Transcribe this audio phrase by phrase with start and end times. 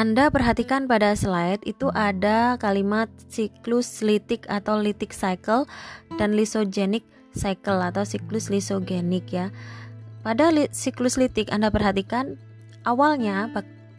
[0.00, 5.68] Anda perhatikan pada slide itu ada kalimat siklus litik atau litik cycle
[6.16, 7.04] dan lysogenic
[7.36, 9.52] cycle atau siklus lisogenik ya.
[10.24, 12.40] Pada li siklus litik Anda perhatikan
[12.88, 13.52] awalnya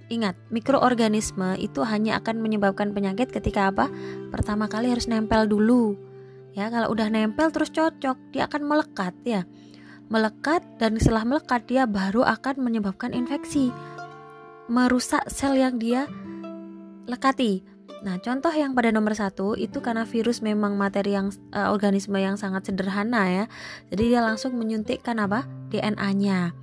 [0.10, 3.86] ingat mikroorganisme itu hanya akan menyebabkan penyakit ketika apa?
[4.34, 6.02] Pertama kali harus nempel dulu.
[6.58, 9.46] Ya, kalau udah nempel terus cocok, dia akan melekat ya.
[10.10, 13.70] Melekat dan setelah melekat dia baru akan menyebabkan infeksi
[14.70, 16.06] merusak sel yang dia
[17.10, 17.66] lekati.
[18.02, 22.34] Nah, contoh yang pada nomor satu itu karena virus memang materi yang uh, organisme yang
[22.34, 23.46] sangat sederhana ya.
[23.94, 25.46] Jadi dia langsung menyuntikkan apa?
[25.70, 26.58] DNA-nya.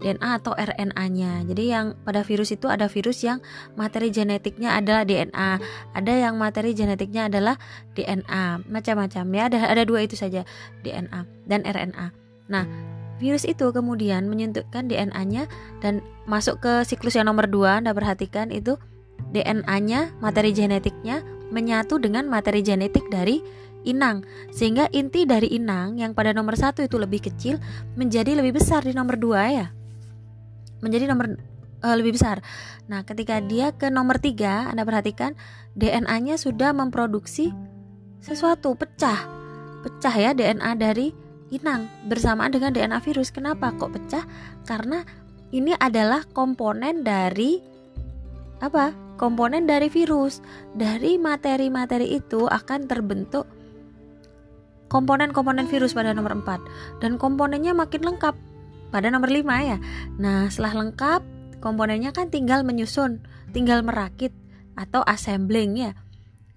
[0.00, 1.44] DNA atau RNA-nya.
[1.46, 3.38] Jadi yang pada virus itu ada virus yang
[3.76, 5.60] materi genetiknya adalah DNA,
[5.92, 7.60] ada yang materi genetiknya adalah
[7.92, 9.42] DNA, macam-macam ya.
[9.52, 10.42] Ada ada dua itu saja,
[10.82, 12.06] DNA dan RNA.
[12.50, 12.64] Nah,
[13.20, 15.44] Virus itu kemudian menyuntikkan DNA-nya
[15.84, 17.84] dan masuk ke siklus yang nomor 2.
[17.84, 18.80] Anda perhatikan itu
[19.30, 21.20] DNA-nya, materi genetiknya
[21.52, 23.44] menyatu dengan materi genetik dari
[23.84, 24.24] inang.
[24.50, 27.60] Sehingga inti dari inang yang pada nomor satu itu lebih kecil
[27.94, 29.66] menjadi lebih besar di nomor dua ya.
[30.80, 31.36] Menjadi nomor
[31.84, 32.40] uh, lebih besar.
[32.88, 35.36] Nah ketika dia ke nomor tiga anda perhatikan
[35.76, 37.52] DNA-nya sudah memproduksi
[38.24, 39.28] sesuatu pecah.
[39.80, 43.34] Pecah ya DNA dari inang bersamaan dengan DNA virus.
[43.34, 44.24] Kenapa kok pecah?
[44.66, 45.02] Karena
[45.50, 47.58] ini adalah komponen dari
[48.62, 48.94] apa?
[49.18, 50.40] Komponen dari virus.
[50.72, 53.44] Dari materi-materi itu akan terbentuk
[54.90, 58.34] komponen-komponen virus pada nomor 4 dan komponennya makin lengkap
[58.90, 59.78] pada nomor 5 ya.
[60.18, 61.22] Nah, setelah lengkap,
[61.62, 63.22] komponennya kan tinggal menyusun,
[63.54, 64.34] tinggal merakit
[64.74, 65.92] atau assembling ya.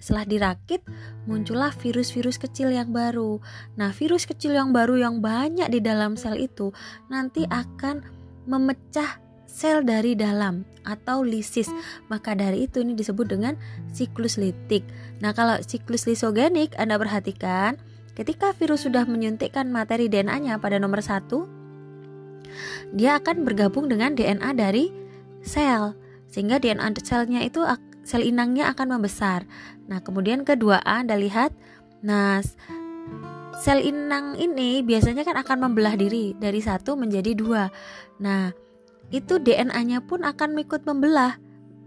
[0.04, 0.84] Setelah dirakit,
[1.32, 3.40] muncullah virus-virus kecil yang baru.
[3.80, 6.76] Nah, virus kecil yang baru yang banyak di dalam sel itu
[7.08, 8.04] nanti akan
[8.44, 11.72] memecah sel dari dalam atau lisis.
[12.12, 13.56] Maka dari itu ini disebut dengan
[13.96, 14.84] siklus litik.
[15.24, 17.80] Nah, kalau siklus lisogenik Anda perhatikan,
[18.12, 21.48] ketika virus sudah menyuntikkan materi DNA-nya pada nomor satu,
[22.92, 24.92] dia akan bergabung dengan DNA dari
[25.48, 25.96] sel
[26.28, 27.64] sehingga DNA selnya itu
[28.04, 29.48] sel inangnya akan membesar.
[29.88, 31.56] Nah, kemudian kedua Anda lihat,
[32.04, 32.44] nah
[33.60, 37.72] sel inang ini biasanya kan akan membelah diri dari satu menjadi dua.
[38.20, 38.52] Nah,
[39.10, 41.40] itu DNA-nya pun akan ikut membelah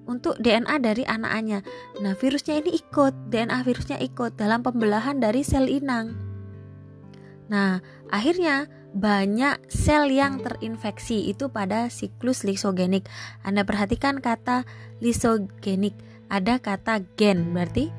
[0.06, 1.60] untuk DNA dari anaknya.
[2.00, 6.15] Nah, virusnya ini ikut, DNA virusnya ikut dalam pembelahan dari sel inang.
[7.50, 13.04] Nah, akhirnya banyak sel yang terinfeksi itu pada siklus lisogenik.
[13.44, 14.64] Anda perhatikan kata
[15.04, 15.92] lisogenik,
[16.32, 17.92] ada kata gen, berarti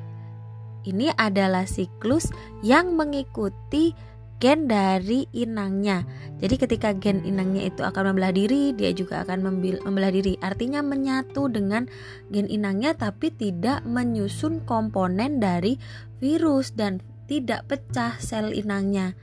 [0.90, 2.26] ini adalah siklus
[2.66, 3.94] yang mengikuti
[4.42, 6.02] gen dari inangnya.
[6.42, 9.54] Jadi ketika gen inangnya itu akan membelah diri, dia juga akan
[9.86, 10.34] membelah diri.
[10.42, 11.86] Artinya menyatu dengan
[12.34, 15.78] gen inangnya tapi tidak menyusun komponen dari
[16.18, 16.98] virus dan
[17.30, 19.14] tidak pecah sel inangnya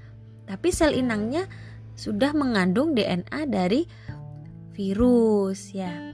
[0.45, 1.49] tapi sel inangnya
[1.95, 3.85] sudah mengandung DNA dari
[4.75, 6.13] virus ya.